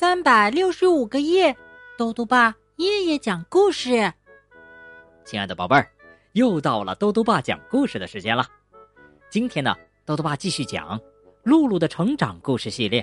[0.00, 1.56] 三百六十五个夜，
[1.96, 4.12] 豆豆爸夜夜讲故事。
[5.24, 5.90] 亲爱的宝贝儿，
[6.34, 8.46] 又到了豆豆爸讲故事的时间了。
[9.28, 9.74] 今天呢，
[10.04, 10.96] 豆豆爸继续讲
[11.42, 13.02] 《露露的成长故事系列》。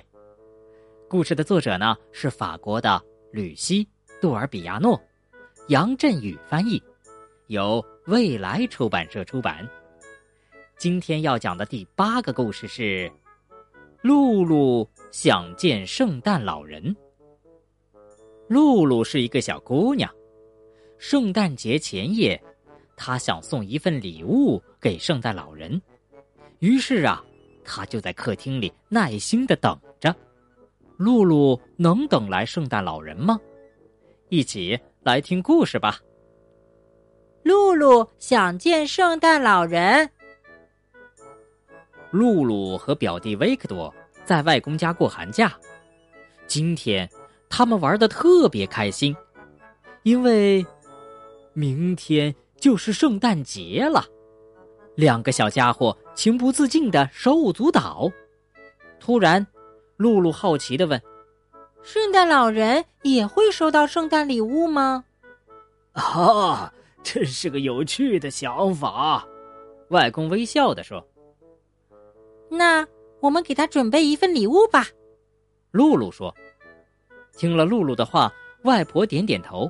[1.10, 3.04] 故事的作者呢是法国的
[3.34, 3.84] 吕西·
[4.22, 4.98] 杜尔比亚诺，
[5.68, 6.82] 杨振宇翻译，
[7.48, 9.70] 由未来出版社出版。
[10.78, 13.12] 今天要讲的第八个故事是。
[14.06, 16.96] 露露想见圣诞老人。
[18.48, 20.08] 露露是一个小姑娘，
[21.00, 22.40] 圣诞节前夜，
[22.96, 25.82] 她想送一份礼物给圣诞老人，
[26.60, 27.26] 于是啊，
[27.64, 30.16] 她就在客厅里耐心的等着。
[30.98, 33.40] 露露能等来圣诞老人吗？
[34.30, 36.00] 一起来听故事吧。
[37.42, 40.08] 露露想见圣诞老人。
[42.12, 43.94] 露露和表弟维克多
[44.24, 45.54] 在外公家过寒假，
[46.48, 47.10] 今天
[47.50, 49.16] 他们玩的特别开心，
[50.04, 50.66] 因为
[51.54, 54.06] 明天就是圣诞节了。
[54.96, 58.10] 两个小家伙情不自禁的手舞足蹈。
[59.00, 59.46] 突然，
[59.98, 61.02] 露露好奇的问
[61.84, 65.04] ：“圣诞老人也会收到圣诞礼物吗？”
[65.94, 69.28] 啊，真是个有趣的想法。
[69.90, 71.06] 外公微笑的说。
[72.50, 72.88] 那
[73.20, 74.88] 我们给他准备一份礼物吧，
[75.72, 76.34] 露露说。
[77.38, 78.32] 听了露露的话，
[78.64, 79.70] 外婆点点头。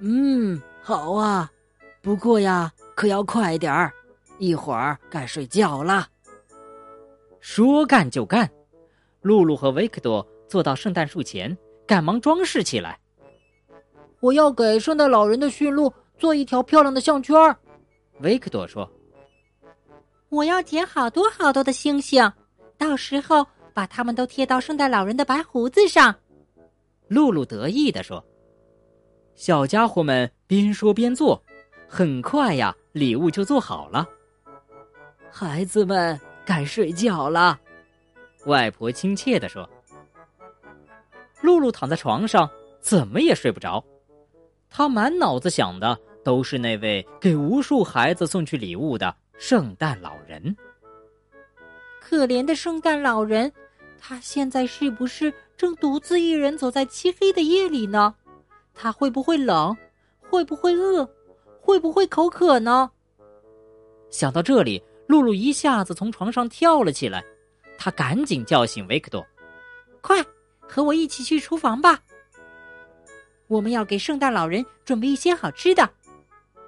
[0.00, 1.50] 嗯，好啊，
[2.02, 3.92] 不过呀，可要快点儿，
[4.38, 6.06] 一会儿该睡觉了。
[7.40, 8.48] 说干就干，
[9.22, 12.98] 露露和维克多坐到圣诞树前，赶忙装饰起来。
[14.20, 17.34] 我要给圣诞老人的驯鹿做一条漂亮的项圈
[18.20, 18.90] 维克多说。
[20.28, 22.30] 我要捡好多好多的星星，
[22.76, 26.14] 到时候把它们都贴到圣诞老人的白胡子上。
[27.08, 28.24] 露露得意地说
[29.36, 31.40] ：“小家伙们边说边做，
[31.88, 34.06] 很快呀，礼物就做好了。”
[35.30, 37.58] 孩子们该睡觉了，
[38.46, 39.68] 外婆亲切地说。
[41.42, 42.50] 露露躺在床上，
[42.80, 43.84] 怎么也睡不着，
[44.68, 49.14] 她满脑子想的都是那位给无数孩子送去礼物的。
[49.38, 50.56] 圣诞老人，
[52.00, 53.52] 可怜的圣诞老人，
[54.00, 58.14] 他现在是不是正独自一人走在漆黑的夜里呢？
[58.74, 59.76] 他会不会冷？
[60.20, 61.08] 会不会饿？
[61.60, 62.90] 会不会口渴呢？
[64.10, 67.22] 想到这里，露露一下子从床上跳了起来，
[67.78, 69.24] 她赶紧叫醒维克多
[70.00, 70.24] ：“快，
[70.60, 72.02] 和我一起去厨房吧！
[73.48, 75.88] 我们要给圣诞老人准备一些好吃的。”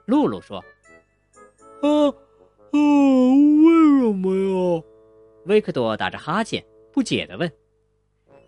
[0.04, 0.62] 露露说
[1.80, 2.12] ：“啊。”
[2.72, 4.82] 啊，为什么呀？
[5.46, 6.62] 维克多打着哈欠，
[6.92, 7.50] 不解的问：“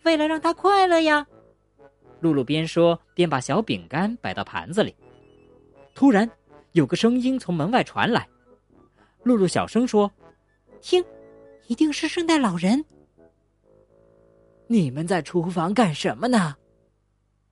[0.05, 1.27] 为了让他快乐呀。”
[2.21, 4.95] 露露边说边把小饼干摆到盘子里。
[5.95, 6.31] 突然，
[6.73, 8.29] 有个声音从门外传来。
[9.23, 10.11] 露露小声说
[10.83, 11.03] ：“听，
[11.67, 12.85] 一定是圣诞老人。”
[14.69, 16.55] 你们在厨房干什么呢？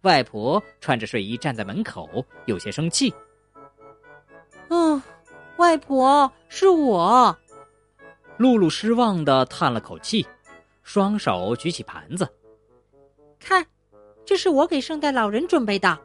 [0.03, 3.13] 外婆穿着睡衣站在门口，有些生气。
[4.69, 5.01] 嗯。
[5.59, 7.37] 外婆，是我。
[8.37, 10.27] 露露失望的叹了口气，
[10.83, 12.29] 双手举起盘子，
[13.41, 13.67] 看，
[14.25, 15.99] 这是我给圣诞老人准备的。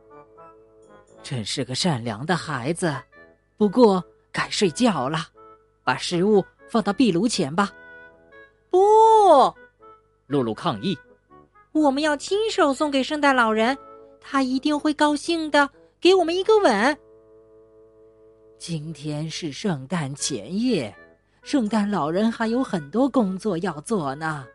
[1.22, 2.96] 真是个善良的孩子，
[3.56, 5.19] 不过该睡觉了，
[5.84, 7.72] 把食物放到壁炉前吧。
[8.72, 8.80] 不，
[10.25, 10.97] 露露抗议。
[11.72, 13.78] 我们要亲手送给圣诞老人，
[14.19, 15.69] 他一定会高兴的，
[16.02, 16.97] 给我们一个吻。
[18.66, 20.96] 今天是圣诞前夜，
[21.41, 24.47] 圣诞老人还有很多工作要做呢。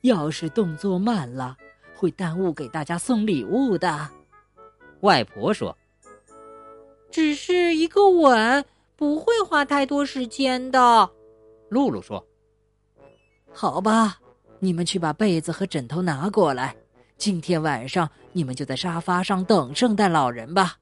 [0.00, 1.54] 要是动作慢了，
[1.94, 4.08] 会耽误给大家送礼物的。
[5.00, 5.76] 外婆说
[7.12, 8.64] ：“只是一个吻，
[8.96, 11.10] 不会花太多时间的。”
[11.68, 12.26] 露露说
[13.52, 14.18] ：“好吧，
[14.58, 16.74] 你们去把被子和枕头拿过来。
[17.18, 20.78] 今天晚上你们就在沙发上等圣诞老人吧。”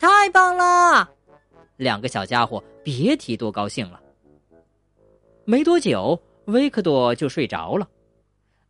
[0.00, 1.10] 太棒了！
[1.76, 4.00] 两个小家伙别提多高兴了。
[5.44, 7.88] 没多久，维克多就睡着了，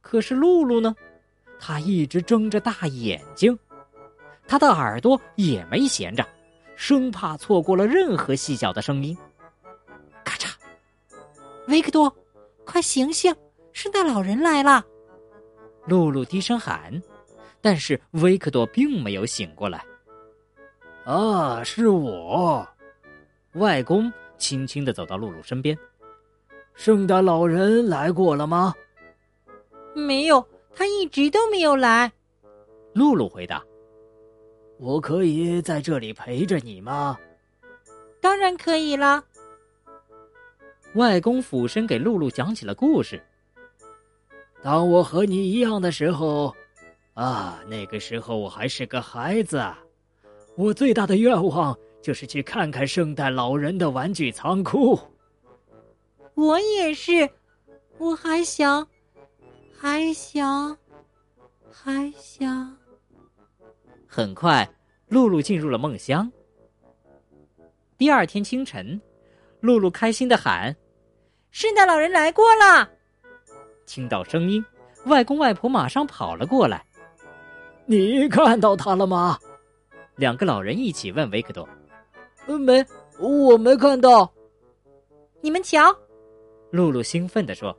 [0.01, 0.95] 可是露露呢？
[1.59, 3.59] 她一直睁着大眼睛，
[4.47, 6.27] 她的耳朵也没闲着，
[6.77, 9.17] 生怕错过了任何细小的声音。
[10.23, 10.55] 咔嚓！
[11.69, 12.15] 维克多，
[12.65, 13.35] 快醒醒！
[13.73, 14.85] 圣诞老人来了！
[15.87, 17.01] 露露低声喊，
[17.61, 19.85] 但是维克多并没有醒过来。
[21.05, 22.67] 啊，是我。
[23.57, 25.77] 外公轻轻的走到露露身边。
[26.75, 28.75] 圣诞老人来过了吗？
[29.95, 32.13] 没有，他一直都没有来。
[32.93, 33.63] 露露回答
[34.79, 37.19] ：“我可以在这里陪着你吗？”
[38.21, 39.25] 当然可以了。
[40.95, 43.23] 外公俯身给露露讲起了故事。
[44.63, 46.55] 当我和你一样的时候，
[47.15, 49.63] 啊，那个时候我还是个孩子，
[50.57, 54.99] 我最大的愿望就是去看看圣诞老人的玩具仓库。
[56.35, 57.29] 我也是，
[57.99, 58.87] 我还想，
[59.77, 60.77] 还想，
[61.71, 62.77] 还想。
[64.07, 64.69] 很快，
[65.09, 66.31] 露露进入了梦乡。
[67.99, 69.01] 第二天清晨，
[69.61, 70.77] 露露开心的喊
[71.51, 72.89] ：“圣诞老人来过了！”
[73.87, 74.65] 听到声音，
[75.07, 76.85] 外公外婆马上跑了过来。
[77.87, 79.39] “你看到他了吗？”
[80.17, 81.67] 两个老人一起问维克多。
[82.47, 82.85] “没，
[83.19, 84.31] 我没看到。”
[85.41, 85.95] 你们瞧，
[86.71, 87.77] 露露兴奋地说：“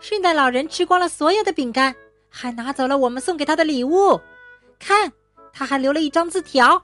[0.00, 1.94] 圣诞老人吃光了所有的饼干，
[2.28, 4.20] 还拿走了我们送给他的礼物。
[4.78, 5.12] 看。”
[5.52, 6.80] 他还留了一张字条。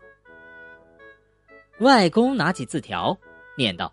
[1.78, 3.16] 外公拿起字条，
[3.56, 3.90] 念道：“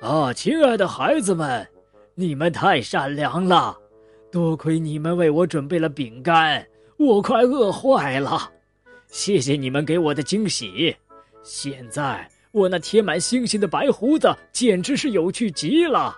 [0.00, 1.66] 啊，亲爱的孩子们，
[2.14, 3.76] 你们太善良了，
[4.30, 6.64] 多亏你们为我准备了饼干，
[6.98, 8.48] 我快饿坏了。
[9.08, 10.96] 谢谢你们给我的惊喜。
[11.42, 16.16] 现在我那贴满星星的白胡子简直是有趣极了。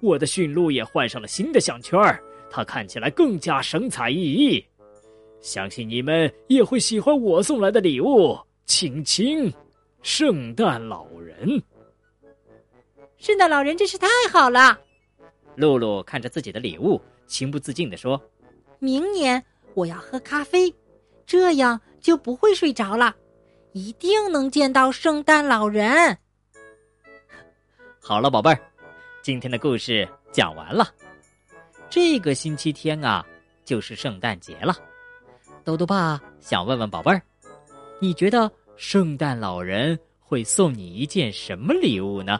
[0.00, 1.98] 我的驯鹿也换上了新的项圈
[2.50, 4.64] 它看起来更加神采奕奕。”
[5.40, 9.52] 相信你们也会喜欢我送来的礼物，亲亲，
[10.02, 11.62] 圣诞老人。
[13.18, 14.78] 圣诞老人真是太好了。
[15.56, 18.20] 露露看着自己的礼物，情不自禁地说
[18.80, 19.42] ：“明年
[19.74, 20.74] 我要喝咖啡，
[21.26, 23.14] 这样就不会睡着了，
[23.74, 26.16] 一定能见到圣诞老人。”
[28.00, 28.58] 好了，宝贝儿，
[29.20, 30.86] 今天的故事讲完了。
[31.90, 33.26] 这个星期天啊，
[33.64, 34.76] 就是圣诞节了。
[35.64, 37.20] 豆豆爸想问问宝贝儿，
[37.98, 42.38] 你觉得圣诞老人会送你一件什么礼物呢？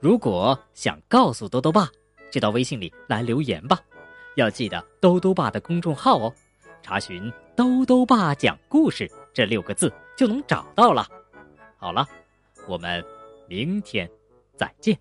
[0.00, 1.88] 如果想告诉豆豆爸，
[2.30, 3.80] 就到微信里来留言吧。
[4.36, 6.32] 要记得豆豆爸的公众号哦，
[6.82, 11.06] 查询“豆豆爸讲故事”这六个字就能找到了。
[11.76, 12.08] 好了，
[12.66, 13.04] 我们
[13.46, 14.10] 明天
[14.56, 14.98] 再见。